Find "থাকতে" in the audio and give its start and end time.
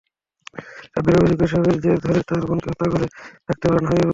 3.47-3.65